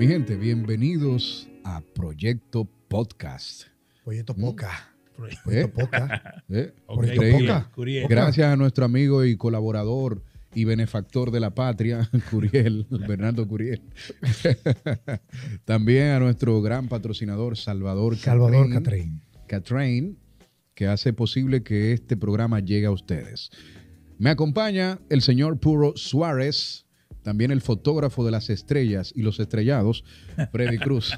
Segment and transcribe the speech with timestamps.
[0.00, 3.64] Mi gente, bienvenidos a Proyecto Podcast.
[4.02, 4.40] Proyecto Mm.
[4.40, 4.94] Poca.
[5.18, 5.36] ¿Eh?
[5.44, 6.42] Proyecto Poca.
[6.48, 6.72] ¿Eh?
[6.86, 7.48] Proyecto Increíble.
[7.52, 7.70] Poca.
[7.74, 8.08] Curiel.
[8.08, 10.24] Gracias a nuestro amigo y colaborador
[10.54, 13.82] y benefactor de la patria, Curiel, Bernardo Curiel.
[15.66, 19.20] También a nuestro gran patrocinador, Salvador Salvador Catrain, Catrain.
[19.46, 20.18] Catrain,
[20.74, 23.50] que hace posible que este programa llegue a ustedes.
[24.16, 26.86] Me acompaña el señor Puro Suárez,
[27.22, 30.04] también el fotógrafo de las estrellas y los estrellados,
[30.52, 31.16] Freddy Cruz.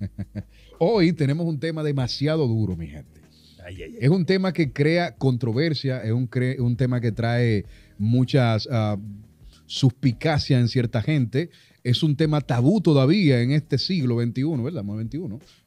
[0.78, 3.20] Hoy tenemos un tema demasiado duro, mi gente.
[3.64, 3.98] Ay, ay, ay.
[4.00, 7.64] Es un tema que crea controversia, es un, cre- un tema que trae
[7.98, 8.96] muchas ah,
[9.66, 11.50] suspicacia en cierta gente.
[11.84, 14.84] Es un tema tabú todavía en este siglo XXI, ¿verdad?
[15.00, 15.18] El XXI,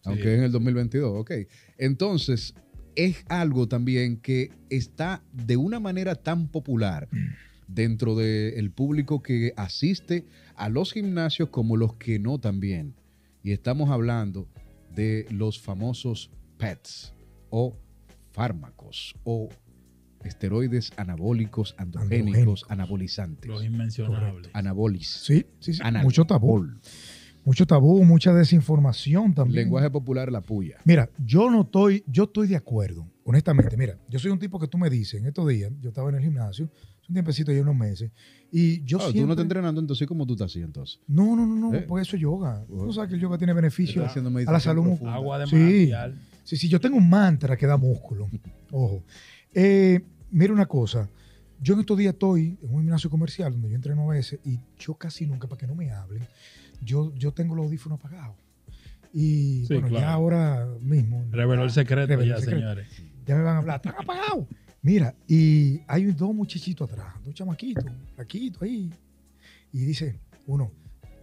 [0.06, 1.32] aunque es en el 2022, ok.
[1.78, 2.54] Entonces,
[2.96, 7.08] es algo también que está de una manera tan popular
[7.74, 10.26] dentro del público que asiste
[10.56, 12.96] a los gimnasios como los que no también.
[13.44, 14.48] Y estamos hablando
[14.94, 17.14] de los famosos PETs
[17.50, 17.78] o
[18.32, 19.50] fármacos o
[20.24, 22.66] esteroides anabólicos, androgénicos, Androgénicos.
[22.70, 23.50] anabolizantes.
[23.50, 24.52] Los inmencionables.
[24.54, 25.08] Anabolis.
[25.08, 25.80] Sí, sí, sí.
[25.84, 26.06] Anabol.
[26.06, 26.68] Mucho tabú.
[27.44, 29.64] Mucho tabú, mucha desinformación también.
[29.66, 30.78] Lenguaje popular, la puya.
[30.86, 33.76] Mira, yo no estoy, yo estoy de acuerdo, honestamente.
[33.78, 36.16] Mira, yo soy un tipo que tú me dices, en estos días, yo estaba en
[36.18, 36.66] el gimnasio,
[37.02, 38.12] hace un tiempecito, ya unos meses,
[38.52, 39.26] y yo Tú siempre...
[39.26, 41.00] no estás entrenando, entonces ¿cómo tú estás así entonces?
[41.08, 41.86] No, no, no, no, ¿Eh?
[41.88, 42.64] porque eso es yoga.
[42.70, 42.86] Oh.
[42.86, 44.84] Tú sabes que el yoga tiene beneficio Estás haciendo a la salud.
[44.84, 45.14] profunda.
[45.16, 45.92] Agua de Sí.
[46.44, 48.30] Sí, sí, yo tengo un mantra que da músculo.
[48.72, 49.04] Ojo.
[49.54, 50.00] Eh,
[50.32, 51.10] mira una cosa.
[51.60, 54.60] Yo en estos días estoy en un gimnasio comercial donde yo entreno a veces y
[54.80, 56.24] yo casi nunca, para que no me hablen,
[56.82, 58.36] yo, yo tengo los audífonos apagados.
[59.14, 60.06] Y Sí, bueno, claro.
[60.06, 61.26] ya ahora mismo.
[61.32, 62.60] Reveló el secreto Reveló ya, el secreto.
[62.62, 62.88] señores.
[63.26, 64.48] Ya me van a hablar, están apagados.
[64.82, 68.92] Mira, y hay dos muchachitos atrás, dos chamaquitos, flaquitos ahí.
[69.74, 70.72] Y dice uno,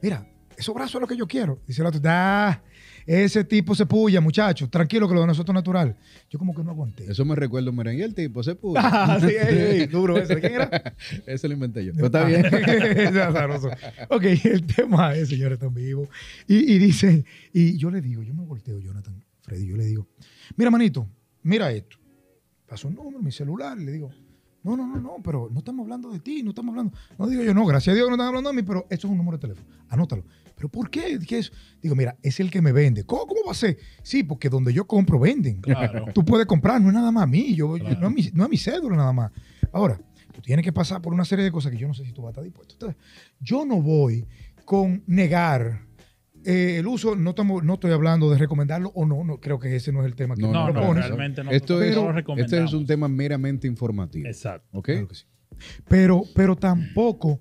[0.00, 1.58] mira, esos brazos es lo que yo quiero.
[1.66, 2.60] Dice el otro, ah,
[3.08, 5.96] ese tipo se puya, muchachos, tranquilo que lo de nosotros es natural.
[6.28, 7.10] Yo como que no aguanté.
[7.10, 8.02] Eso me recuerda un merengue.
[8.02, 8.78] Y el tipo se puso.
[8.78, 10.38] Ah, sí, duro ese.
[10.40, 10.94] ¿Quién era?
[11.26, 11.92] Eso lo inventé yo.
[11.94, 12.44] Pero está bien.
[14.10, 16.08] Ok, el tema es, señores, están vivos.
[16.46, 17.24] Y, y dice,
[17.54, 20.06] y yo le digo, yo me volteo, Jonathan, Freddy, yo le digo,
[20.56, 21.08] mira, manito,
[21.42, 21.96] mira esto.
[22.66, 24.10] Paso un número, mi celular, y le digo,
[24.62, 26.92] no, no, no, no, pero no estamos hablando de ti, no estamos hablando.
[27.18, 29.10] No digo yo, no, gracias a Dios no están hablando de mí, pero esto es
[29.10, 29.66] un número de teléfono.
[29.88, 30.24] Anótalo.
[30.58, 31.18] ¿Pero por qué?
[31.26, 31.52] ¿Qué es?
[31.80, 33.04] Digo, mira, es el que me vende.
[33.04, 33.78] ¿Cómo, cómo va a ser?
[34.02, 35.60] Sí, porque donde yo compro, venden.
[35.60, 36.06] Claro.
[36.12, 38.00] Tú puedes comprar, no es nada más a mí, yo, yo- Claro.
[38.00, 39.32] no, es mi, no es mi cédula nada más.
[39.72, 40.00] Ahora,
[40.34, 42.22] tú tienes que pasar por una serie de cosas que yo no sé si tú
[42.22, 42.74] vas a estar dispuesto.
[42.74, 43.00] Entonces,
[43.40, 44.26] yo no voy
[44.64, 45.86] con negar
[46.44, 47.30] eh, el uso, no,
[47.74, 50.42] estoy hablando de recomendarlo o no, no, creo que ese no es el tema que
[50.42, 51.50] No, No, no, realmente no.
[51.50, 54.26] Esto es, no lo este es un tema meramente informativo.
[54.26, 54.66] Exacto.
[54.72, 54.86] ¿Ok?
[54.86, 55.24] Claro que sí.
[55.88, 57.40] Pero, pero tampoco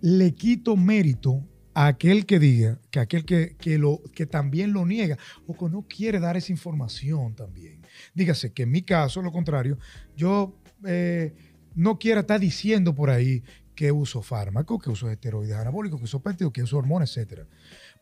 [0.00, 1.42] le quito mérito
[1.84, 5.82] aquel que diga, que aquel que, que, lo, que también lo niega o que no
[5.82, 7.82] quiere dar esa información también.
[8.14, 9.78] Dígase que en mi caso, lo contrario,
[10.16, 11.34] yo eh,
[11.74, 13.42] no quiero estar diciendo por ahí
[13.74, 17.42] que uso fármacos, que uso esteroides anabólicos, que uso péptidos, que uso hormonas, etc.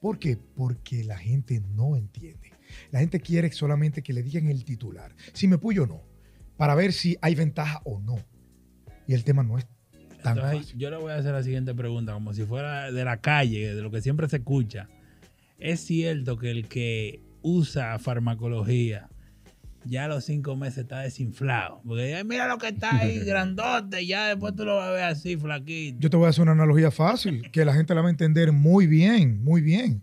[0.01, 0.37] ¿Por qué?
[0.37, 2.53] Porque la gente no entiende.
[2.93, 6.03] La gente quiere solamente que le digan el titular, si me puyo o no,
[6.57, 8.25] para ver si hay ventaja o no.
[9.09, 9.67] Y el tema no es
[10.31, 10.79] Entonces, fácil.
[10.79, 13.83] yo le voy a hacer la siguiente pregunta, como si fuera de la calle, de
[13.83, 14.89] lo que siempre se escucha.
[15.59, 19.09] ¿Es cierto que el que usa farmacología
[19.87, 21.81] ya a los cinco meses está desinflado?
[21.87, 25.05] Porque "Ay, mira lo que está ahí, grandote, ya después tú lo vas a ver
[25.05, 25.99] así, flaquito.
[26.01, 28.51] Yo te voy a hacer una analogía fácil, que la gente la va a entender
[28.53, 30.03] muy bien, muy bien.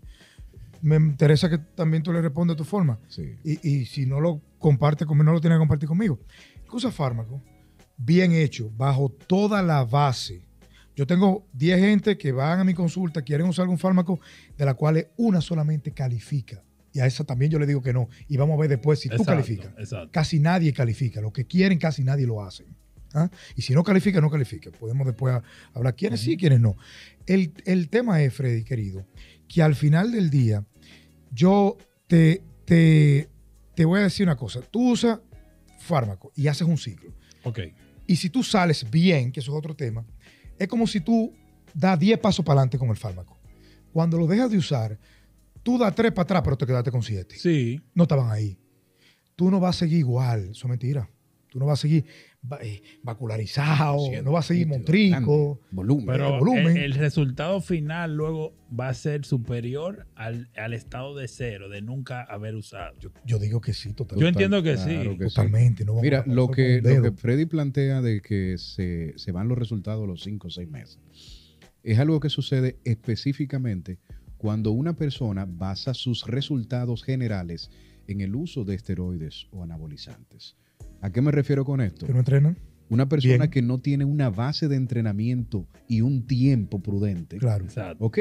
[0.80, 2.98] Me interesa que también tú le respondas de tu forma.
[3.08, 3.36] Sí.
[3.44, 6.18] Y, y si no lo comparte conmigo, no lo tienes que compartir conmigo.
[6.68, 7.40] Que usa fármaco,
[7.96, 10.42] bien hecho, bajo toda la base.
[10.94, 14.20] Yo tengo 10 gente que van a mi consulta, quieren usar algún fármaco,
[14.56, 16.62] de la cual una solamente califica.
[16.92, 18.08] Y a esa también yo le digo que no.
[18.28, 19.72] Y vamos a ver después si tú calificas.
[19.78, 20.10] Exacto.
[20.12, 21.20] Casi nadie califica.
[21.20, 22.66] Lo que quieren, casi nadie lo hacen.
[23.14, 23.30] ¿Ah?
[23.56, 24.70] Y si no califica, no califica.
[24.70, 25.40] Podemos después
[25.74, 26.76] hablar quiénes sí, quiénes no.
[27.26, 29.06] El, el tema es, Freddy, querido,
[29.48, 30.64] que al final del día,
[31.30, 33.28] yo te, te,
[33.74, 34.60] te voy a decir una cosa.
[34.60, 35.20] Tú usas
[35.78, 37.12] fármaco y haces un ciclo.
[37.44, 37.60] Ok.
[38.06, 40.04] Y si tú sales bien, que eso es otro tema,
[40.58, 41.32] es como si tú
[41.74, 43.38] das 10 pasos para adelante con el fármaco.
[43.92, 44.98] Cuando lo dejas de usar,
[45.62, 47.80] tú das 3 para atrás, pero te quedaste con 7 Sí.
[47.94, 48.58] no estaban ahí.
[49.36, 51.08] Tú no vas a seguir igual, eso es mentira.
[51.52, 52.06] Tú no vas a seguir
[52.62, 55.10] eh, vascularizado, Siendo no vas a seguir montrico.
[55.60, 56.06] grande, Volumen.
[56.06, 56.76] Pero volumen.
[56.78, 61.82] el, el resultado final luego va a ser superior al, al estado de cero, de
[61.82, 62.94] nunca haber usado.
[63.00, 64.28] Yo, yo digo que sí, Yo totalmente.
[64.30, 65.18] entiendo que Claro sí.
[65.18, 65.34] que sí.
[65.34, 65.84] totalmente.
[65.84, 70.02] No Mira, lo que, lo que Freddy plantea de que se, se van los resultados
[70.04, 70.98] a los 5 o 6 meses
[71.82, 73.98] es algo que sucede específicamente
[74.38, 77.70] cuando una persona basa sus resultados generales
[78.08, 80.56] en el uso de esteroides o anabolizantes.
[81.02, 82.06] ¿A qué me refiero con esto?
[82.06, 82.56] ¿Que no entrenan?
[82.88, 83.50] Una persona Bien.
[83.50, 87.38] que no tiene una base de entrenamiento y un tiempo prudente.
[87.38, 87.64] Claro.
[87.64, 88.04] Exacto.
[88.04, 88.18] Ok,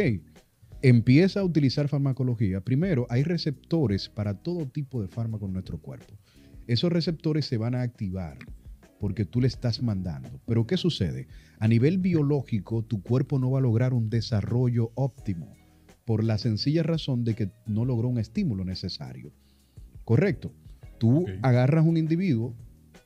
[0.82, 2.62] empieza a utilizar farmacología.
[2.62, 6.16] Primero, hay receptores para todo tipo de fármaco en nuestro cuerpo.
[6.66, 8.40] Esos receptores se van a activar
[9.00, 10.42] porque tú le estás mandando.
[10.48, 11.28] Pero ¿qué sucede?
[11.60, 15.54] A nivel biológico, tu cuerpo no va a lograr un desarrollo óptimo
[16.06, 19.32] por la sencilla razón de que no logró un estímulo necesario.
[20.04, 20.52] Correcto.
[20.98, 22.56] Tú agarras un individuo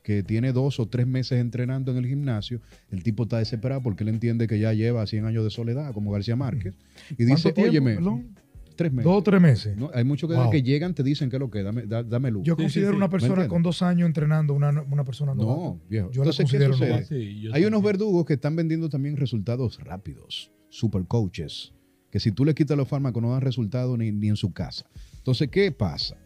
[0.06, 2.60] que tiene dos o tres meses entrenando en el gimnasio,
[2.92, 6.12] el tipo está desesperado porque él entiende que ya lleva 100 años de soledad, como
[6.12, 6.76] García Márquez,
[7.18, 8.28] y dice, ¿Cuánto tiempo, óyeme, perdón?
[8.76, 9.04] tres meses.
[9.04, 9.76] Dos o tres meses.
[9.76, 10.50] No, hay muchos que, Wow.
[10.50, 12.44] que llegan, te dicen que lo que, dame, da- dame luz.
[12.44, 12.96] Yo Sí, considero sí.
[12.98, 15.82] una ¿Me persona con dos años entrenando una, una persona no, novata.
[15.90, 16.12] viejo.
[16.12, 16.88] Yo la Entonces, ¿qué considero sucede?
[16.90, 17.06] novata.
[17.08, 21.72] Sí, yo Hay unos verdugos que están vendiendo también resultados rápidos, super coaches,
[22.12, 24.86] que si tú le quitas los fármacos no dan resultado ni, ni en su casa.
[25.16, 26.16] Entonces, ¿qué pasa?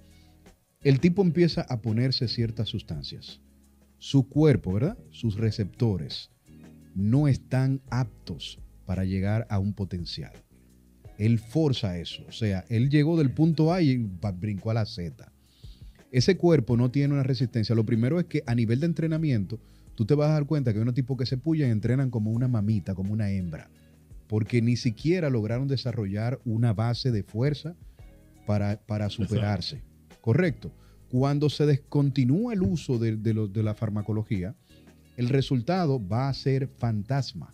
[0.83, 3.41] El tipo empieza a ponerse ciertas sustancias.
[4.01, 4.97] Su cuerpo, ¿verdad?
[5.11, 6.31] Sus receptores
[6.95, 10.33] no están aptos para llegar a un potencial.
[11.19, 12.25] Él forza eso.
[12.27, 13.99] O sea, él llegó del punto A y
[14.39, 15.31] brincó a la Z.
[16.11, 17.75] Ese cuerpo no tiene una resistencia.
[17.75, 19.61] Lo primero es que a nivel de entrenamiento,
[19.95, 22.11] tú te vas a dar cuenta que hay unos tipos que se pullan y entrenan
[22.11, 23.69] como una mamita, como una hembra,
[24.29, 27.77] porque ni siquiera lograron desarrollar una base de fuerza
[28.47, 29.83] para, para superarse.
[30.23, 30.73] Correcto.
[31.11, 34.55] Cuando se descontinúa el uso de, de lo- de la farmacología,
[35.17, 37.53] el resultado va a ser fantasma.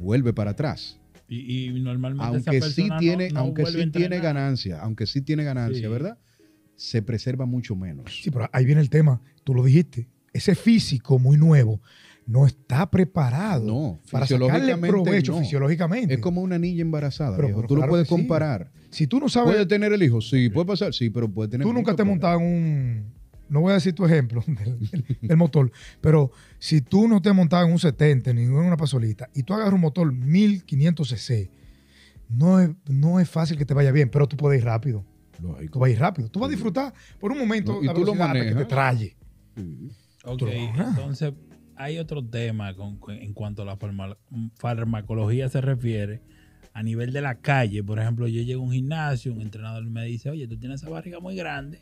[0.00, 0.98] Vuelve para atrás.
[1.28, 5.22] Y, y normalmente Aunque esa sí no- tiene, no aunque sí tiene ganancia, aunque sí
[5.22, 5.88] tiene ganancia, Sí.
[5.88, 6.18] ¿verdad?
[6.76, 8.20] Se preserva mucho menos.
[8.22, 9.20] Sí, pero ahí viene el tema.
[9.44, 10.08] Tú lo dijiste.
[10.32, 11.80] Ese físico muy nuevo
[12.26, 15.38] no está preparado No, para sacarle fisiológicamente provecho no.
[15.38, 16.14] fisiológicamente.
[16.14, 18.14] Es como una niña embarazada, Pero- Tú lo puedes sí.
[18.14, 18.70] comparar.
[18.90, 20.20] si tú no sabes, ¿Puede tener el hijo?
[20.20, 20.48] Sí.
[20.50, 20.92] ¿Puede pasar?
[20.92, 23.12] Sí, pero puede tener tú nunca te has montado en un,
[23.48, 25.70] no voy a decir tu ejemplo del, del- del motor,
[26.00, 29.42] pero si tú no te has montado en un 70 ni en una pasolita y
[29.44, 31.50] tú agarras un motor 1500 cc,
[32.28, 35.04] no es, no es fácil que te vaya bien, pero tú puedes ir rápido.
[35.40, 35.78] Tú Lógico.
[35.78, 36.28] vas a ir rápido.
[36.28, 38.18] Tú vas a disfrutar por un momento No, y la tú lo que
[38.64, 39.16] te.
[39.56, 39.88] Sí.
[40.24, 41.32] Ok, Tú entonces
[41.76, 44.16] hay otro tema con- en cuanto a la farma-
[44.56, 46.20] farmacología se refiere.
[46.72, 50.04] A nivel de la calle, por ejemplo, yo llego a un gimnasio, un entrenador me
[50.04, 51.80] dice, oye, tú tienes esa barriga muy grande,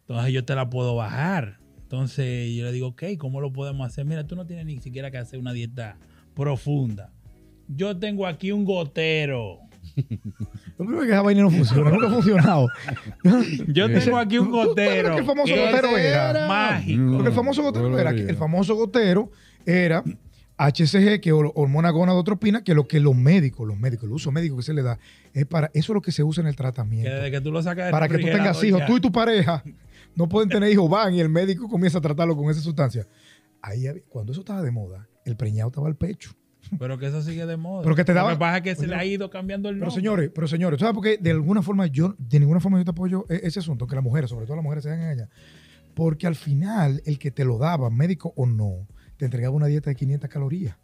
[0.00, 1.58] entonces yo te la puedo bajar.
[1.82, 4.06] Entonces yo le digo, ok, ¿cómo lo podemos hacer?
[4.06, 5.98] Mira, tú no tienes ni siquiera que hacer una dieta
[6.34, 7.12] profunda.
[7.68, 9.58] Yo tengo aquí un gotero.
[10.82, 12.68] Lo primero es que esa vaina no funciona, nunca ha funcionado.
[13.68, 15.14] Yo tengo aquí un ¿Tú- tú sabes gotero.
[15.14, 16.48] que el famoso que gotero era?
[16.48, 17.12] Mágico.
[17.12, 19.30] Porque el famoso gotero era, que- el famoso gotero
[19.66, 20.02] era
[20.58, 24.30] HCG, que es hor- hormona gonadotropina, que lo que los médicos, los médicos, el uso
[24.30, 24.98] médico que se le da,
[25.32, 27.10] es para, eso es lo que se usa en el Que tratamiento.
[27.10, 28.86] desde que tú lo sacas del Para que tú tengas hijos, ya.
[28.86, 29.62] tú y tu pareja
[30.14, 33.06] no pueden tener hijos, van y el médico comienza a tratarlo con esa sustancia.
[33.62, 36.32] Ahí, había- cuando eso estaba de moda, el preñado estaba al pecho.
[36.78, 37.82] Pero que eso sigue de moda.
[37.82, 39.76] Pero que te daba- Lo que pasa es que se le ha ido cambiando el
[39.76, 40.00] Pero nombre.
[40.00, 41.18] señores, pero señores, ¿sabes por qué?
[41.20, 44.04] De alguna forma yo, de ninguna forma yo te apoyo e- ese asunto, que las
[44.04, 45.28] mujeres, sobre todo las mujeres, se den engañar.
[45.94, 48.86] Porque al final, el que te lo daba, médico o no,
[49.18, 50.76] te entregaba una dieta de 500 calorías.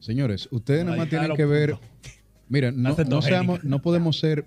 [0.00, 1.76] Señores, ustedes nada más tienen que ver.
[2.48, 4.44] Mira, no, no, seamos, no podemos ser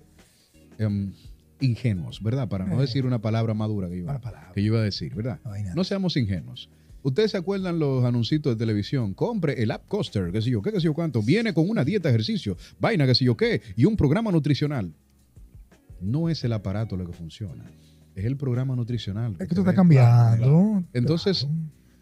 [0.78, 1.12] em,
[1.60, 2.48] ingenuos, ¿verdad?
[2.48, 2.82] Para no Eh.
[2.82, 4.52] decir una palabra madura que iba, Mala palabra.
[4.54, 5.38] que yo iba a decir, ¿verdad?
[5.74, 6.70] No seamos ingenuos.
[7.02, 9.14] Ustedes se acuerdan los anuncios de televisión.
[9.14, 11.22] Compre el App Coaster, qué sé yo, qué, qué sé yo cuánto.
[11.22, 14.92] Viene con una dieta ejercicio, vaina, qué sé yo qué, y un programa nutricional.
[16.00, 17.64] No es el aparato lo que funciona.
[18.14, 19.36] Es el programa nutricional.
[19.38, 20.82] Es que tú estás cambiando.
[20.92, 21.58] Entonces, Claro.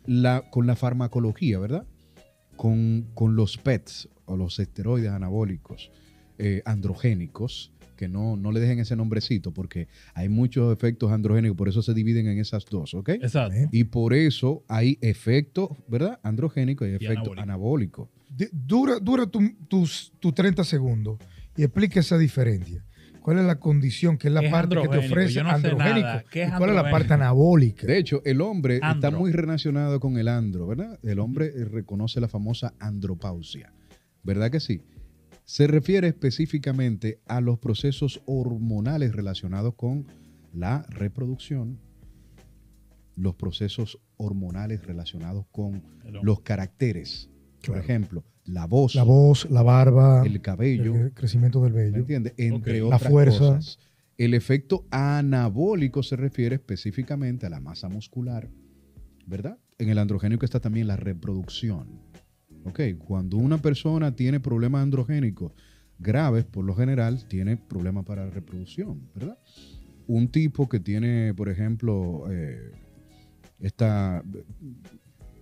[0.07, 1.87] la, con la farmacología, ¿verdad?
[2.57, 5.90] Con, con los PETs o los esteroides anabólicos
[6.38, 11.69] eh, androgénicos, que no, no le dejen ese nombrecito porque hay muchos efectos androgénicos, por
[11.69, 13.11] eso se dividen en esas dos, ¿ok?
[13.11, 13.55] Exacto.
[13.55, 13.69] ¿eh?
[13.73, 16.19] Y por eso hay efectos, ¿verdad?
[16.23, 17.43] Androgénicos y efectos anabólico.
[17.43, 18.09] anabólicos.
[18.35, 21.19] De- Dura, dura tu- tus, tus 30 segundos
[21.57, 22.83] y explica esa diferencia.
[23.21, 24.17] ¿Cuál es la condición?
[24.17, 26.00] ¿Qué es la ¿Qué es parte que te ofrece Yo no sé androgénico?
[26.07, 26.25] nada.
[26.31, 27.87] ¿Qué es ¿Y ¿Cuál es la parte anabólica?
[27.87, 30.99] De hecho, el hombre está muy relacionado con el andro, ¿verdad?
[31.02, 33.71] El hombre eh, reconoce la famosa andropausia,
[34.23, 34.81] ¿verdad que sí?
[35.49, 40.07] Se refiere específicamente a los procesos hormonales relacionados con
[40.52, 41.78] la reproducción,
[43.17, 45.83] los procesos hormonales relacionados con
[46.23, 47.31] los caracteres,
[47.67, 51.97] por ejemplo, la voz, La voz, la barba, el cabello, el crecimiento del ¿Me vello.
[51.97, 52.35] entiendes?
[52.37, 52.90] Entre Ok.
[52.90, 53.38] La otras fuerza.
[53.38, 53.78] cosas.
[54.19, 58.50] El efecto anabólico se refiere específicamente a la masa muscular,
[59.25, 59.57] ¿verdad?
[59.78, 62.02] En el androgénico está también la reproducción.
[62.64, 62.80] ¿Ok?
[62.98, 65.52] Cuando una persona tiene problemas androgénicos,
[65.98, 69.38] graves, por lo general, tiene problemas para la reproducción, ¿verdad?
[70.06, 72.72] Un tipo que tiene, por ejemplo, eh,
[73.60, 74.22] esta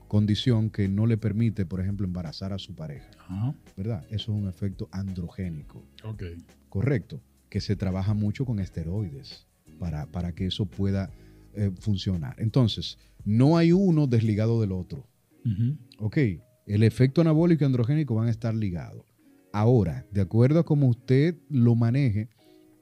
[0.09, 3.55] condición que no le permite, por ejemplo, embarazar a su pareja, Ajá.
[3.77, 4.05] ¿verdad?
[4.11, 6.23] Eso es un efecto androgénico, Ok.
[6.69, 9.47] correcto, que se trabaja mucho con esteroides
[9.79, 11.11] para, para que eso pueda
[11.55, 12.37] eh, funcionar.
[12.39, 15.07] Entonces, no hay uno desligado del otro.
[15.45, 15.77] Ujú.
[15.99, 16.19] Ok,
[16.67, 19.05] el efecto anabólico y androgénico van a estar ligados.
[19.53, 22.29] Ahora, de acuerdo a cómo usted lo maneje,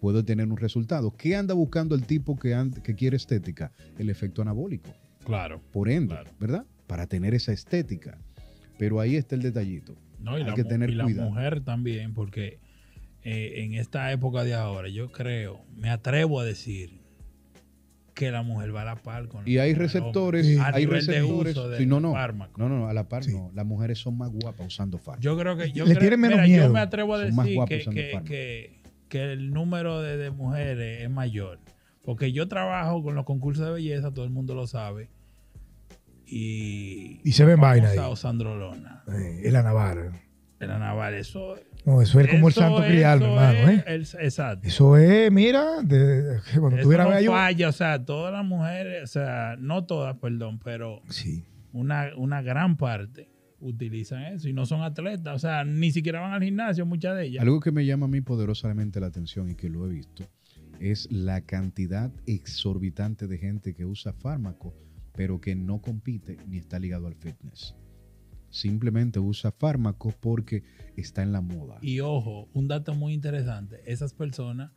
[0.00, 1.14] puede tener un resultado.
[1.16, 3.72] ¿Qué anda buscando el tipo que, and- que quiere estética?
[3.98, 4.90] El efecto anabólico.
[5.24, 5.62] Claro.
[5.72, 6.30] Por ende, Claro.
[6.40, 6.66] ¿verdad?
[6.86, 8.18] Para tener esa estética.
[8.78, 9.96] Pero ahí está el detallito.
[10.18, 11.28] No, y Hay la, que tener y la cuidado.
[11.30, 12.58] mujer también, porque
[13.22, 17.00] eh, en esta época de ahora, yo creo, me atrevo a decir
[18.14, 20.56] que la mujer va a la par con Y hay receptores, Sí.
[20.62, 21.52] hay receptores.
[21.56, 22.14] uso de sí, no, no,
[22.56, 23.32] no, no, a la par Sí.
[23.32, 23.50] no.
[23.54, 25.24] Las mujeres son más guapas usando fármacos.
[25.24, 26.66] Yo creo que yo, Le creo- menos mira, miedo.
[26.68, 30.30] yo me atrevo a Son decir que, usando que, que- que el número de, de
[30.30, 31.58] mujeres es mayor.
[32.04, 35.08] Porque yo trabajo con los concursos de belleza, todo el mundo lo sabe.
[36.26, 37.98] Y, Y se ven vainas ahí.
[37.98, 39.02] vainas Sandrolona.
[39.08, 39.98] Eh, el anabar.
[39.98, 40.12] En
[40.66, 41.56] la naval, eso
[41.86, 43.68] No, eso es como el santo es- crial, mi eso hermano.
[43.70, 43.84] es ¿eh?
[43.86, 44.66] el- exacto.
[44.68, 47.30] Eso es, mira, de, cuando Eso tuviera no gallo.
[47.32, 51.44] falla, o sea, todas las mujeres, o sea, no todas, perdón, pero Sí.
[51.72, 53.30] una, una gran parte
[53.60, 57.26] utilizan eso y no son atletas, o sea, ni siquiera van al gimnasio, muchas de
[57.26, 57.42] ellas.
[57.42, 60.24] Algo que me llama a mí poderosamente la atención y que lo he visto
[60.80, 64.74] es la cantidad exorbitante de gente que usa fármacos,
[65.14, 67.74] pero que no compite ni está ligado al fitness.
[68.54, 70.62] Simplemente usa fármacos porque
[70.96, 71.76] está en la moda.
[71.82, 74.70] Y ojo, un dato muy interesante, esas personas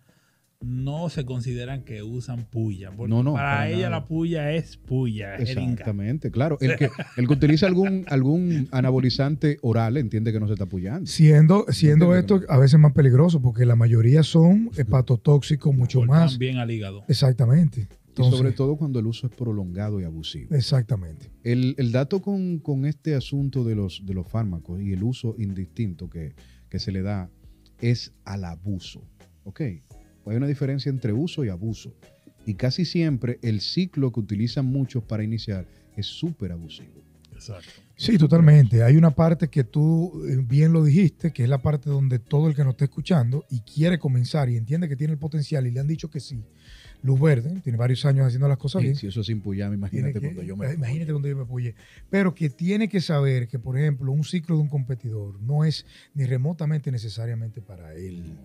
[0.60, 3.90] no se consideran que usan puya, porque No, no, para, para ella nada.
[3.92, 5.74] la puya es puya, es jeringa.
[5.74, 6.58] Exactamente, claro.
[6.60, 11.06] El que, el que utiliza algún, algún anabolizante oral entiende que no se está apoyando.
[11.06, 16.40] Siendo, siendo esto a veces más peligroso, porque la mayoría son hepatotóxicos, mucho más.
[16.40, 17.04] bien al hígado.
[17.08, 17.88] Exactamente.
[18.18, 20.56] Y sobre todo cuando el uso es prolongado y abusivo.
[20.56, 21.32] Exactamente.
[21.44, 25.36] El, el dato con, con este asunto de los, de los fármacos y el uso
[25.38, 26.34] indistinto que,
[26.70, 27.30] que se le da
[27.82, 29.04] es al abuso.
[29.44, 29.62] ¿Ok?
[29.62, 31.94] Hay una diferencia entre uso y abuso.
[32.46, 37.04] Y casi siempre el ciclo que utilizan muchos para iniciar es súper abusivo.
[37.34, 37.70] Exacto.
[37.96, 38.84] Sí, totalmente.
[38.84, 42.48] Hay una parte que tú eh, bien lo dijiste, que es la parte donde todo
[42.48, 45.72] el que nos está escuchando y quiere comenzar y entiende que tiene el potencial y
[45.72, 46.44] le han dicho que sí.
[47.04, 48.96] Luz Verde, tiene varios años haciendo las cosas Y bien.
[48.96, 50.74] si eso es impuyame, imagínate Tiene que- cuando yo me...
[50.74, 51.76] Imagínate cuando yo me apoyé.
[52.10, 55.86] Pero que tiene que saber que, por ejemplo, un ciclo de un competidor no es
[56.16, 58.36] ni remotamente necesariamente para él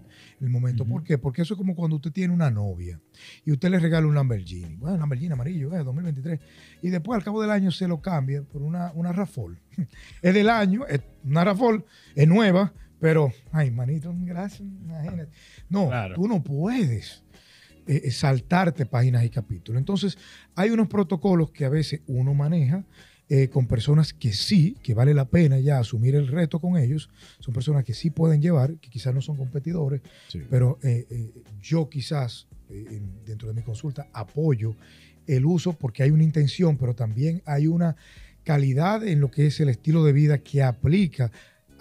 [0.41, 0.85] el momento.
[0.85, 1.19] ¿Por qué?
[1.19, 3.01] Porque eso es como cuando usted tiene una novia
[3.45, 4.77] y usted le regala un Lamborghini.
[4.77, 6.41] Bueno, un Lamborghini amarillo, eh, 2023.
[6.83, 9.59] Y después, al cabo del año, se lo cambia por una, una Rafol.
[10.23, 15.33] es del año, es una Rafol, es nueva, pero, ay, manito, gracias, imagínate.
[15.69, 16.15] No, Claro.
[16.15, 17.22] tú no puedes
[17.87, 19.79] eh, eh, saltarte páginas y capítulos.
[19.79, 20.19] Entonces,
[20.55, 22.85] hay unos protocolos que a veces uno maneja
[23.29, 27.09] eh, con personas que sí, que vale la pena ya asumir el reto con ellos.
[27.41, 30.43] Son personas que sí pueden llevar, que quizás no son competidores, Sí.
[30.51, 30.79] pero
[31.63, 34.77] yo quizás en- dentro de mi consulta apoyo
[35.27, 37.97] el uso porque hay una intención, pero también hay una
[38.45, 41.31] calidad en lo que es el estilo de vida que aplica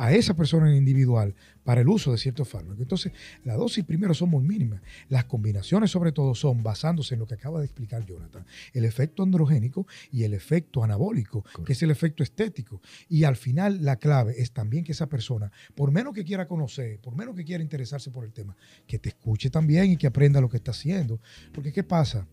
[0.02, 2.82] a esa persona en individual para el uso de ciertos fármacos.
[2.82, 3.12] Entonces,
[3.44, 4.82] la dosis primero son muy mínimas.
[5.10, 8.44] Las combinaciones sobre todo son basándose en lo que acaba de explicar Jonathan,
[8.74, 12.82] el efecto androgénico y el efecto anabólico, que es el efecto estético.
[13.10, 17.00] Y al final la clave es también que esa persona, por menos que quiera conocer,
[17.00, 20.42] por menos que quiera interesarse por el tema, que te escuche también y que aprenda
[20.42, 21.20] lo que está haciendo.
[21.54, 22.26] Porque ¿qué pasa?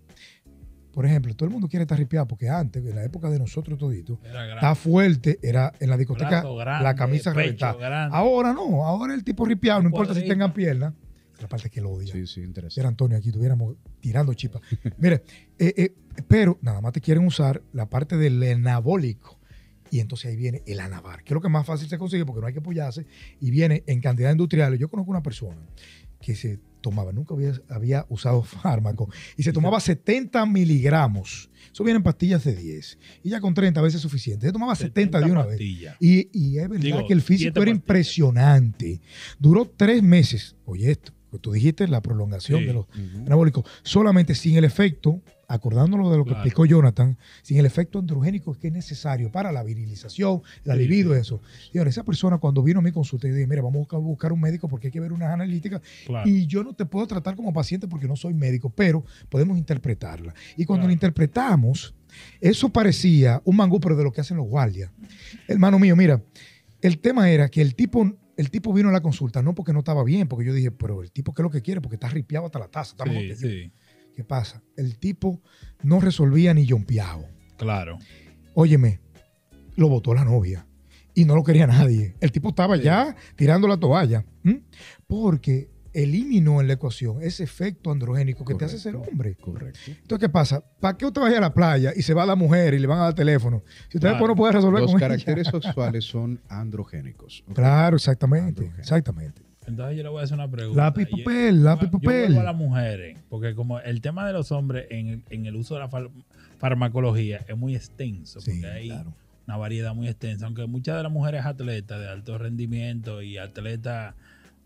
[0.98, 3.78] Por ejemplo, todo el mundo quiere estar ripiado porque antes, en la época de nosotros
[3.78, 8.06] toditos, está fuerte, era en la discoteca grande, la camisa reventada.
[8.06, 10.94] Ahora no, ahora el tipo ripiado, no importa si tengan piernas.
[11.40, 12.12] La parte que lo odia.
[12.12, 12.80] Sí, sí, interesante.
[12.80, 14.60] era Antonio aquí, estuviéramos tirando chipas.
[14.98, 15.22] Mire,
[15.56, 15.94] eh, eh,
[16.26, 19.38] pero nada más te quieren usar la parte del anabólico.
[19.92, 22.40] Y entonces ahí viene el anabar, que es lo que más fácil se consigue porque
[22.40, 23.06] no hay que apoyarse.
[23.40, 24.80] Y viene en cantidad industriales.
[24.80, 25.62] Yo conozco una persona
[26.20, 31.50] que se tomaba, nunca había, había usado fármaco, y se tomaba 70 miligramos.
[31.72, 32.98] Eso viene en pastillas de 10.
[33.24, 34.46] Y ya con 30 veces suficiente.
[34.46, 35.60] Se tomaba 70 de una vez.
[35.60, 35.86] Y,
[36.32, 37.76] y es verdad Digo, que el físico era pastillas.
[37.76, 39.00] impresionante.
[39.38, 40.56] Duró tres meses.
[40.64, 42.66] Oye, esto, que tú dijiste, la prolongación Sí.
[42.66, 42.86] de los
[43.26, 46.44] anabólicos, solamente sin el efecto, acordándonos de lo que Claro.
[46.44, 51.12] explicó Jonathan, sin el efecto androgénico que es necesario para la virilización, la Sí, libido
[51.12, 51.18] sí.
[51.18, 51.40] y eso.
[51.72, 54.40] Señores, esa persona cuando vino a mi consulta, yo dije, mira, vamos a buscar, un
[54.40, 56.28] médico porque hay que ver unas analíticas Claro.
[56.28, 60.34] y yo no te puedo tratar como paciente porque no soy médico, pero podemos interpretarla.
[60.56, 60.88] Y cuando Claro.
[60.88, 61.94] la interpretamos,
[62.40, 64.90] eso parecía un mangú, pero de lo que hacen los guardias.
[65.46, 66.22] Hermano mío, mira,
[66.82, 69.80] el tema era que el tipo el tipo vino a la consulta, no porque no
[69.80, 71.80] estaba bien, porque yo dije, pero el tipo, ¿qué es lo que quiere?
[71.80, 72.92] Porque está ripiado hasta la taza.
[72.92, 73.72] está Sí, sí,
[74.18, 74.64] ¿Qué pasa?
[74.76, 75.40] El tipo
[75.84, 77.24] no resolvía ni jompeado.
[77.56, 78.00] claro.
[78.54, 78.98] Óyeme,
[79.76, 80.66] lo votó la novia
[81.14, 82.16] y no lo quería nadie.
[82.20, 82.82] El tipo estaba Sí.
[82.82, 84.24] ya tirando la toalla.
[84.42, 84.62] ¿m?
[85.06, 89.36] Porque eliminó en la ecuación ese efecto androgénico que te hace ser hombre.
[89.36, 89.78] Correcto.
[89.86, 90.64] Entonces, ¿qué pasa?
[90.80, 92.88] ¿Para qué usted vaya a la playa y se va a la mujer y le
[92.88, 93.62] van a dar teléfono?
[93.88, 94.14] Si usted Claro.
[94.16, 95.08] después no puede resolver Los con ella.
[95.10, 97.44] caracteres sexuales son androgénicos.
[97.54, 98.48] Claro, exactamente.
[98.62, 98.80] Androgénico.
[98.80, 99.42] Exactamente.
[99.68, 100.82] Entonces yo le voy a hacer una pregunta.
[100.84, 102.36] Lápiz, Yo- papel, lápiz, Yo papel.
[102.38, 105.74] a las mujeres, porque como el tema de los hombres en el, en el uso
[105.74, 106.10] de la far-
[106.58, 109.14] farmacología es muy extenso, Sí, porque hay claro.
[109.46, 114.14] una variedad muy extensa, aunque muchas de las mujeres atletas de alto rendimiento y atletas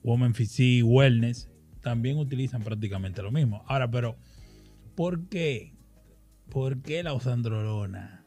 [0.03, 1.49] woman physique, wellness,
[1.81, 3.65] también utilizan prácticamente lo mismo.
[3.67, 4.17] Ahora, pero,
[4.95, 5.75] ¿por qué?
[6.49, 8.25] ¿Por qué la osandrolona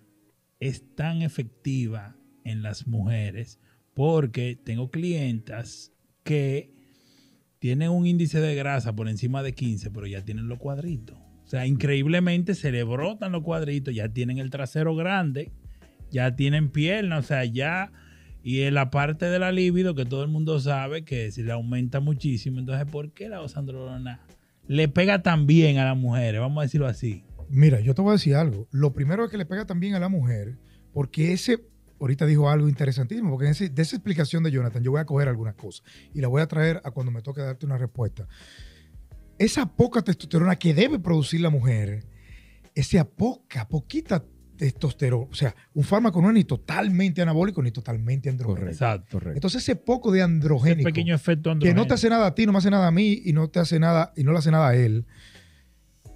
[0.59, 3.59] es tan efectiva en las mujeres?
[3.93, 5.91] Porque tengo clientas
[6.25, 6.73] que
[7.59, 11.17] tienen un índice de grasa por encima de 15, pero ya tienen los cuadritos.
[11.45, 15.51] O sea, increíblemente se le brotan los cuadritos, ya tienen el trasero grande,
[16.11, 17.91] ya tienen piernas, o sea, ya...
[18.43, 21.51] Y en la parte de la libido, que todo el mundo sabe que se le
[21.51, 22.59] aumenta muchísimo.
[22.59, 24.19] Entonces, ¿por qué la osandrolona
[24.67, 26.41] le pega tan bien a las mujeres?
[26.41, 27.23] Vamos a decirlo así.
[27.49, 28.67] Mira, yo te voy a decir algo.
[28.69, 30.59] Lo primero es que le pega también a la mujer,
[30.93, 31.65] porque ese,
[31.99, 35.27] ahorita dijo algo interesantísimo, porque ese- de esa explicación de Jonathan yo voy a coger
[35.29, 38.27] algunas cosas y la voy a traer a cuando me toque darte una respuesta.
[39.37, 42.05] Esa poca testosterona que debe producir la mujer,
[42.73, 44.23] esa poca, poquita
[44.55, 48.61] testosterona, o sea, un fármaco no es ni totalmente anabólico ni totalmente androgénico.
[48.61, 48.85] Correcto.
[48.85, 49.07] Exacto.
[49.19, 49.37] Correcto.
[49.37, 52.45] Entonces ese poco de Ese androgénico pequeño efecto que no te hace nada a ti,
[52.45, 54.51] no me hace nada a mí y no te hace nada y no le hace
[54.51, 55.05] nada a él.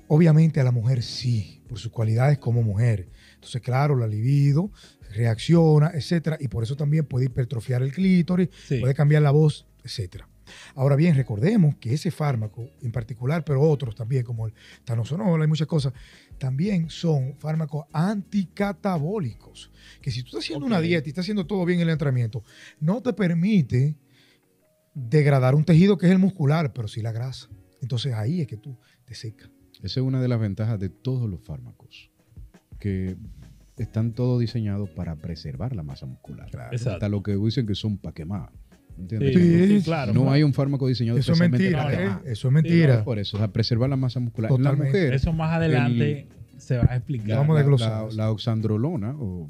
[0.08, 3.10] Obviamente a la mujer sí, por sus cualidades como mujer.
[3.36, 4.72] Entonces, claro, la libido
[5.10, 8.80] reacciona, etcétera, y por eso también puede hipertrofiar el clítoris, Sí.
[8.80, 10.28] puede cambiar la voz, etcétera.
[10.74, 15.48] Ahora bien, recordemos que ese fármaco en particular, pero otros también como el tanosonol, hay
[15.48, 15.94] muchas cosas,
[16.40, 21.66] también son fármacos anticatabólicos, que si tú estás haciendo una dieta y estás haciendo todo
[21.66, 22.44] bien en el entrenamiento,
[22.80, 23.96] no te permite
[24.94, 27.48] degradar un tejido que es el muscular, pero sí la grasa.
[27.82, 29.50] Entonces ahí es que tú te secas.
[29.84, 32.12] Esa es una de las ventajas de todos los fármacos,
[32.80, 33.16] que
[33.80, 36.48] están todos diseñados para preservar la masa muscular.
[36.72, 36.92] Exacto.
[36.92, 38.52] Hasta lo que dicen que son para quemar.
[38.98, 39.34] ¿Entiendes?
[39.34, 40.14] Sí, claro.
[40.14, 40.34] no claro.
[40.36, 42.06] hay un fármaco diseñado Eso es especialmente mentira, ¿eh?
[42.18, 42.28] quemar.
[42.28, 43.04] Eso es mentira.
[43.06, 44.50] Por eso, o sea, preservar la masa muscular.
[44.50, 44.84] Totalmente.
[44.98, 47.38] La mujer, Eso más adelante se va a explicar.
[47.38, 48.08] Vamos a la, desglosar.
[48.10, 49.50] la- la oxandrolona, o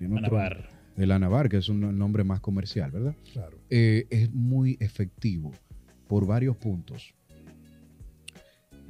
[0.00, 0.68] Anavar.
[0.96, 3.16] el anavar, que es un nombre más comercial, ¿verdad?
[3.32, 3.58] Claro.
[3.70, 5.50] eh, es muy efectivo
[6.06, 7.12] por varios puntos.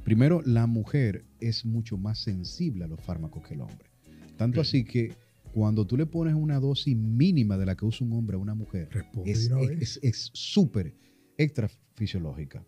[0.04, 3.85] Primero, la mujer es mucho más sensible a los fármacos que el hombre.
[4.36, 5.12] Tanto así que
[5.52, 8.54] cuando tú le pones una dosis mínima de la que usa un hombre a una
[8.54, 9.30] mujer, Responde
[9.80, 10.94] es súper
[11.38, 12.64] extrafisiológica.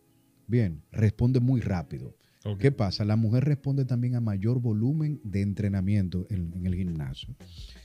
[0.47, 2.17] Bien, responde muy rápido.
[2.59, 3.05] ¿Qué pasa?
[3.05, 7.37] La mujer responde también a mayor volumen de entrenamiento en, en el gimnasio.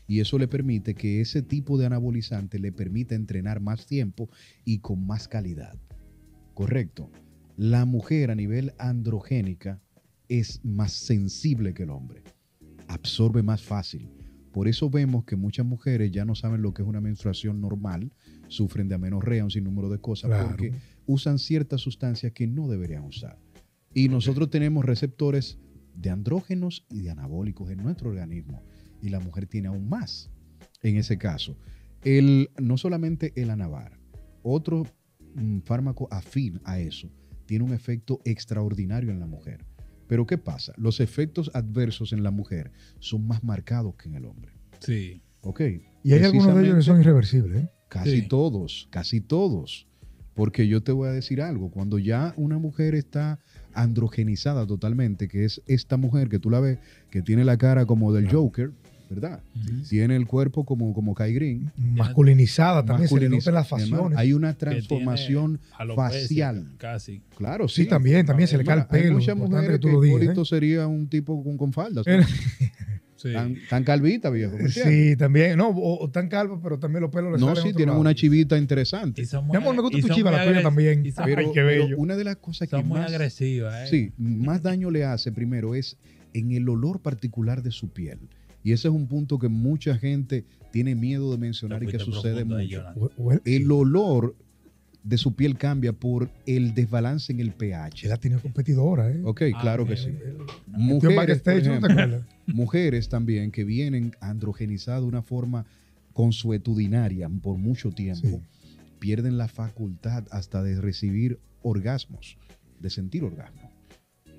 [0.07, 4.29] Y eso le permite que ese tipo de anabolizante le permita entrenar más tiempo
[4.63, 5.77] y con más calidad.
[6.53, 7.11] Correcto.
[7.57, 9.81] La mujer a nivel androgénica
[10.29, 12.23] es más sensible que el hombre.
[12.87, 14.09] Absorbe más fácil.
[14.51, 18.11] Por eso vemos que muchas mujeres ya no saben lo que es una menstruación normal,
[18.49, 20.49] sufren de amenorrea, un sinnúmero de cosas, Claro.
[20.49, 20.73] porque
[21.07, 23.39] usan ciertas sustancias que no deberían usar.
[23.95, 25.57] Y nosotros tenemos receptores
[25.95, 28.63] de andrógenos y de anabólicos en nuestro organismo.
[29.01, 30.29] Y la mujer tiene aún más
[30.81, 31.57] en ese caso.
[32.03, 33.99] El, no solamente el anavar,
[34.43, 34.85] otro
[35.35, 37.09] mm, fármaco afín a eso
[37.45, 39.65] tiene un efecto extraordinario en la mujer.
[40.07, 40.73] Pero ¿qué pasa?
[40.77, 44.53] Los efectos adversos en la mujer son más marcados que en el hombre.
[44.79, 45.21] Sí.
[45.41, 45.61] ¿Ok?
[46.03, 47.63] Y hay algunos de ellos que son irreversibles.
[47.63, 47.69] ¿eh?
[47.89, 48.27] Casi Sí.
[48.27, 49.87] todos, casi todos.
[50.33, 53.39] Porque yo te voy a decir algo, cuando ya una mujer está
[53.73, 56.79] androgenizada totalmente, que es esta mujer que tú la ves,
[57.11, 58.71] que tiene la cara como del Joker,
[59.13, 59.41] ¿verdad?
[59.55, 59.83] Ujú.
[59.89, 61.71] Tiene el cuerpo como, como Kai Green.
[61.77, 64.17] Masculinizada también, se le las facciones.
[64.17, 65.59] Hay una Que transformación
[65.95, 66.73] facial.
[66.77, 67.21] Casi.
[67.37, 67.83] Claro, sí.
[67.83, 69.13] Sí, también, también se le cae el Hermana, hay pelo.
[69.19, 70.45] muchas mujeres que tú que lo digas, Hipólito ¿eh?
[70.45, 72.05] sería un tipo con, con faldas.
[73.15, 73.31] Sí.
[73.31, 74.57] Tan, tan calvita, viejo.
[74.67, 75.57] Sí, también.
[75.57, 78.01] No, o, o tan calvo, pero también los pelos le No, sí, tienen lado.
[78.01, 79.21] una chivita interesante.
[79.21, 81.13] Y son Mi amor, me gusta y tu son chiva, muy la tuya también.
[81.13, 81.97] son- Pero, Ay, qué pero bello.
[81.99, 83.85] una de las cosas que son muy más, agresivas.
[83.85, 83.87] ¿eh?
[83.89, 85.95] sí, más daño le hace primero es
[86.33, 88.19] en el olor particular de su piel.
[88.63, 92.45] Y ese es un punto que mucha gente tiene miedo de mencionar y que sucede
[92.45, 92.83] mucho.
[93.45, 94.35] El olor
[95.03, 98.05] de su piel cambia por el desbalance en el pH.
[98.05, 99.19] Él ha tenido competidora, ¿eh?
[99.25, 100.07] Ok, Ah, claro que sí.
[100.07, 100.37] En
[100.81, 101.41] Mujeres,
[102.47, 105.65] mujeres también que vienen androgenizadas de una forma
[106.13, 108.39] consuetudinaria por mucho tiempo, Sí.
[108.99, 112.37] pierden la facultad hasta de recibir orgasmos,
[112.79, 113.69] de sentir orgasmo.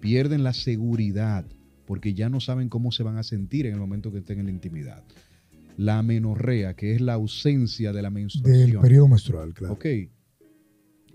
[0.01, 1.45] Pierden la seguridad
[1.87, 4.47] porque ya no saben cómo se van a sentir en el momento que estén en
[4.47, 5.03] la intimidad.
[5.77, 8.71] La amenorrea, que es la ausencia de la menstruación.
[8.71, 9.75] Del periodo menstrual, claro.
[9.75, 9.87] Ok.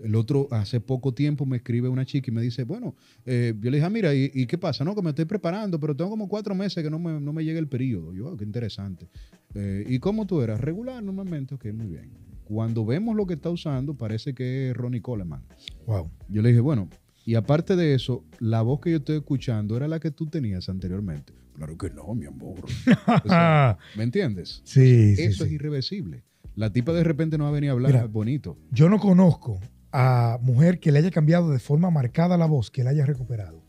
[0.00, 2.94] El otro, hace poco tiempo me escribe una chica y me dice, bueno,
[3.26, 4.82] eh, yo le dije, ah, mira, ¿y, y qué pasa?
[4.82, 7.44] No, que me estoy preparando, pero tengo como cuatro meses que no me, no me
[7.44, 8.14] llega el periodo.
[8.14, 9.08] Yo, ah, qué interesante.
[9.54, 10.60] Eh, ¿Y cómo tú eras?
[10.60, 12.12] Regular normalmente, ok, muy bien.
[12.44, 15.42] Cuando vemos lo que está usando, parece que es Ronnie Coleman.
[15.86, 16.10] Wow.
[16.28, 16.88] Yo le dije, bueno,
[17.24, 20.68] y aparte de eso, la voz que yo estoy escuchando era la que tú tenías
[20.68, 21.32] anteriormente.
[21.54, 22.56] Claro que no, mi amor.
[23.24, 24.62] O sea, ¿Me entiendes?
[24.64, 25.54] Sí, sí, Eso es sí.
[25.56, 26.22] irreversible.
[26.56, 28.06] La tipa de repente no va a venir a hablar Mira.
[28.06, 28.56] bonito.
[28.70, 29.60] Yo no conozco
[29.92, 33.62] a mujer que le haya cambiado de forma marcada la voz, que la haya recuperado.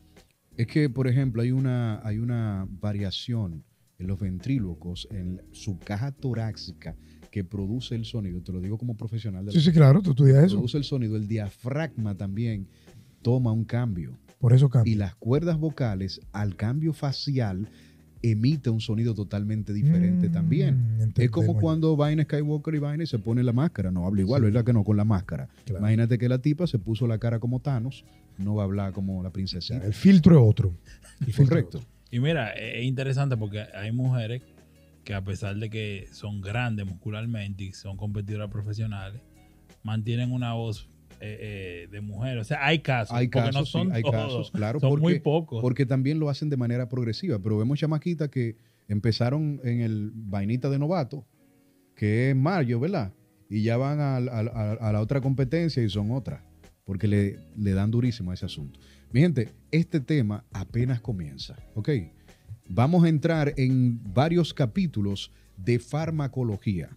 [0.58, 3.64] Es que, por ejemplo, hay una, hay una variación
[4.00, 6.96] en los ventrílocos, en su caja torácica
[7.32, 8.42] que produce el sonido.
[8.42, 10.56] Te lo digo como profesional de la Sí, sí, claro, tú estudias eso.
[10.56, 11.16] produce el sonido.
[11.16, 12.68] El diafragma también
[13.22, 14.18] toma un cambio.
[14.40, 14.98] Por eso Y cambia.
[14.98, 17.68] las cuerdas vocales, al cambio facial,
[18.24, 21.12] emite un sonido totalmente diferente Mm, también.
[21.18, 23.90] Es como cuando Vine Skywalker y Vine se pone la máscara.
[23.92, 24.46] No habla igual, Sí.
[24.46, 24.84] ¿verdad que no?
[24.84, 25.50] Con la máscara.
[25.66, 25.80] Claro.
[25.80, 28.06] Imagínate que la tipa se puso la cara como Thanos,
[28.38, 29.84] no va a hablar como la princesita.
[29.86, 30.74] el filtro es otro.
[31.26, 31.78] El Correcto.
[31.80, 31.90] otro.
[32.12, 34.42] Y mira, es interesante porque hay mujeres
[35.04, 39.20] que a pesar de que son grandes muscularmente y son competidoras profesionales,
[39.84, 40.88] mantienen una voz
[41.22, 41.38] eh,
[41.86, 42.38] eh, de mujer.
[42.40, 43.16] O sea, hay casos.
[43.16, 45.62] Hay porque casos, no son sí, hay todos, casos, claro, Son porque, muy pocos.
[45.62, 47.40] porque también lo hacen de manera progresiva.
[47.40, 48.58] Pero vemos chamaquitas que
[48.88, 51.26] empezaron en el vainita de novato,
[51.96, 53.14] que es Mario, ¿verdad?
[53.50, 56.42] Y ya van a, a- a- a la otra competencia y son otras,
[56.86, 58.80] porque le, le dan durísimo a ese asunto.
[59.12, 61.90] Mi gente, este tema apenas comienza, ¿ok?
[62.70, 66.90] Vamos a entrar en varios capítulos de farmacología,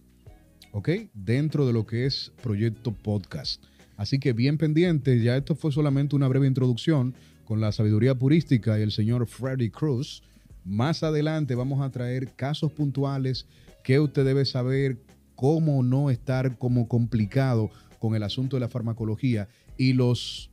[0.71, 0.89] ¿ok?
[1.13, 3.63] Dentro de lo que es Proyecto Podcast.
[3.97, 7.13] Así que bien pendientes, ya esto fue solamente una breve introducción
[7.45, 10.23] con la sabiduría purística y el señor Freddy Cruz.
[10.63, 13.45] Más adelante vamos a traer casos puntuales
[13.83, 14.97] que usted debe saber
[15.35, 20.49] cómo no estar como complicado con el asunto de la farmacología y los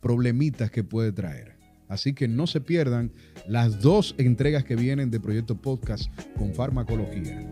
[0.00, 1.54] problemitas que puede traer.
[1.88, 3.12] Así que no se pierdan
[3.46, 7.46] las dos entregas que vienen de Proyecto Podcast con farmacología.